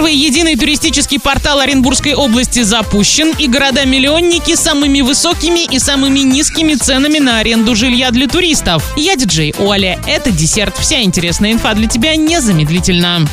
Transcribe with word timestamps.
Первый 0.00 0.16
единый 0.16 0.56
туристический 0.56 1.20
портал 1.20 1.60
Оренбургской 1.60 2.14
области 2.14 2.62
запущен, 2.62 3.34
и 3.38 3.46
города-миллионники 3.46 4.54
с 4.54 4.60
самыми 4.60 5.02
высокими 5.02 5.66
и 5.70 5.78
самыми 5.78 6.20
низкими 6.20 6.72
ценами 6.72 7.18
на 7.18 7.40
аренду 7.40 7.76
жилья 7.76 8.10
для 8.10 8.26
туристов. 8.26 8.82
Я 8.96 9.14
диджей 9.16 9.54
Оля. 9.58 9.98
Это 10.06 10.30
десерт. 10.30 10.78
Вся 10.78 11.02
интересная 11.02 11.52
инфа 11.52 11.74
для 11.74 11.86
тебя 11.86 12.16
незамедлительно. 12.16 13.26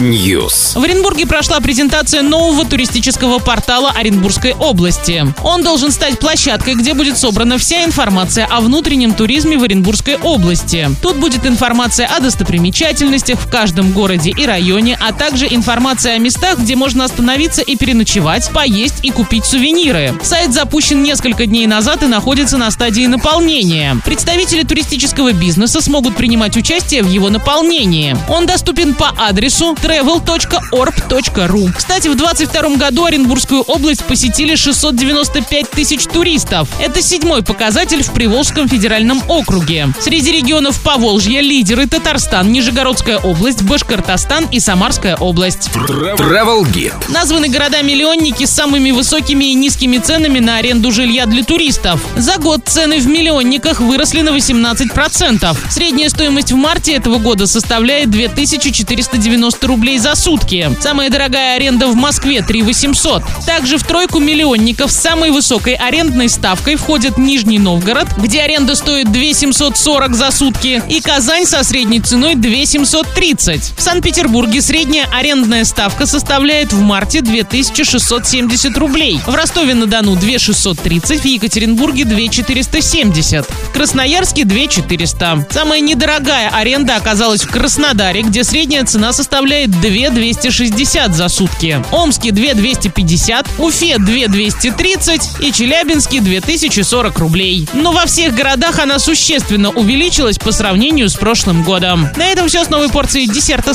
News. 0.00 0.76
В 0.76 0.82
Оренбурге 0.82 1.26
прошла 1.26 1.60
презентация 1.60 2.22
нового 2.22 2.64
туристического 2.64 3.38
портала 3.38 3.92
Оренбургской 3.92 4.54
области. 4.54 5.32
Он 5.44 5.62
должен 5.62 5.92
стать 5.92 6.18
площадкой, 6.18 6.74
где 6.74 6.94
будет 6.94 7.16
собрана 7.16 7.56
вся 7.58 7.84
информация 7.84 8.46
о 8.46 8.60
внутреннем 8.60 9.14
туризме 9.14 9.58
в 9.58 9.62
Оренбургской 9.62 10.16
области. 10.16 10.90
Тут 11.02 11.18
будет 11.18 11.46
информация 11.46 12.08
о 12.08 12.18
достопримечательностях 12.18 13.38
в 13.38 13.48
каждом 13.48 13.92
городе 13.92 14.30
и 14.36 14.44
районе, 14.44 14.55
а 15.00 15.12
также 15.12 15.46
информация 15.50 16.14
о 16.14 16.18
местах, 16.18 16.58
где 16.58 16.76
можно 16.76 17.04
остановиться 17.04 17.60
и 17.60 17.76
переночевать, 17.76 18.50
поесть 18.50 19.00
и 19.02 19.10
купить 19.10 19.44
сувениры. 19.44 20.18
Сайт 20.22 20.54
запущен 20.54 21.02
несколько 21.02 21.44
дней 21.44 21.66
назад 21.66 22.02
и 22.02 22.06
находится 22.06 22.56
на 22.56 22.70
стадии 22.70 23.06
наполнения. 23.06 23.98
Представители 24.04 24.62
туристического 24.62 25.32
бизнеса 25.32 25.82
смогут 25.82 26.16
принимать 26.16 26.56
участие 26.56 27.02
в 27.02 27.10
его 27.10 27.28
наполнении. 27.28 28.16
Он 28.30 28.46
доступен 28.46 28.94
по 28.94 29.12
адресу 29.18 29.74
travel.orb.ru. 29.74 31.72
Кстати, 31.76 32.08
в 32.08 32.16
2022 32.16 32.76
году 32.76 33.04
Оренбургскую 33.04 33.60
область 33.62 34.04
посетили 34.04 34.54
695 34.54 35.70
тысяч 35.70 36.04
туристов. 36.04 36.68
Это 36.80 37.02
седьмой 37.02 37.42
показатель 37.42 38.02
в 38.02 38.10
Приволжском 38.12 38.68
федеральном 38.68 39.22
округе. 39.28 39.88
Среди 40.00 40.32
регионов 40.32 40.80
Поволжья 40.80 41.42
лидеры 41.42 41.86
Татарстан, 41.86 42.50
Нижегородская 42.50 43.18
область, 43.18 43.62
Башкортостан 43.62 44.45
и 44.52 44.60
Самарская 44.60 45.16
область. 45.16 45.70
Travel 45.74 46.62
Guide. 46.64 46.94
Названы 47.08 47.48
города-миллионники 47.48 48.44
с 48.44 48.50
самыми 48.50 48.90
высокими 48.90 49.46
и 49.46 49.54
низкими 49.54 49.98
ценами 49.98 50.38
на 50.38 50.56
аренду 50.56 50.92
жилья 50.92 51.26
для 51.26 51.42
туристов. 51.42 52.00
За 52.16 52.36
год 52.36 52.62
цены 52.66 52.98
в 53.00 53.06
миллионниках 53.06 53.80
выросли 53.80 54.20
на 54.22 54.30
18%. 54.30 55.56
Средняя 55.70 56.08
стоимость 56.08 56.52
в 56.52 56.56
марте 56.56 56.94
этого 56.94 57.18
года 57.18 57.46
составляет 57.46 58.10
2490 58.10 59.66
рублей 59.66 59.98
за 59.98 60.14
сутки. 60.14 60.70
Самая 60.80 61.10
дорогая 61.10 61.56
аренда 61.56 61.88
в 61.88 61.96
Москве 61.96 62.42
3800. 62.42 63.22
Также 63.46 63.78
в 63.78 63.84
тройку 63.84 64.20
миллионников 64.20 64.92
с 64.92 64.96
самой 64.96 65.30
высокой 65.30 65.74
арендной 65.74 66.28
ставкой 66.28 66.76
входят 66.76 67.18
Нижний 67.18 67.58
Новгород, 67.58 68.08
где 68.18 68.42
аренда 68.42 68.76
стоит 68.76 69.10
2740 69.10 70.14
за 70.14 70.30
сутки, 70.30 70.82
и 70.88 71.00
Казань 71.00 71.46
со 71.46 71.64
средней 71.64 72.00
ценой 72.00 72.34
2730. 72.34 73.74
В 73.76 73.82
Санкт-Петербурге 73.82 74.25
средняя 74.60 75.08
арендная 75.12 75.64
ставка 75.64 76.06
составляет 76.06 76.72
в 76.72 76.80
марте 76.80 77.20
2670 77.20 78.76
рублей. 78.76 79.20
В 79.26 79.34
Ростове-на-Дону 79.34 80.16
2630, 80.16 81.20
в 81.20 81.24
Екатеринбурге 81.24 82.04
2470, 82.04 83.46
в 83.46 83.72
Красноярске 83.72 84.44
2400. 84.44 85.46
Самая 85.50 85.80
недорогая 85.80 86.48
аренда 86.48 86.96
оказалась 86.96 87.42
в 87.42 87.50
Краснодаре, 87.50 88.22
где 88.22 88.44
средняя 88.44 88.84
цена 88.84 89.12
составляет 89.12 89.70
2260 89.70 91.14
за 91.14 91.28
сутки. 91.28 91.82
Омске 91.92 92.32
2250, 92.32 93.46
Уфе 93.58 93.98
2230 93.98 95.40
и 95.40 95.52
Челябинске 95.52 96.20
2040 96.20 97.18
рублей. 97.18 97.68
Но 97.74 97.92
во 97.92 98.06
всех 98.06 98.34
городах 98.34 98.78
она 98.78 98.98
существенно 98.98 99.70
увеличилась 99.70 100.38
по 100.38 100.52
сравнению 100.52 101.08
с 101.08 101.14
прошлым 101.14 101.62
годом. 101.62 102.08
На 102.16 102.26
этом 102.26 102.48
все 102.48 102.64
с 102.64 102.70
новой 102.70 102.88
порцией 102.88 103.26
десерта 103.28 103.74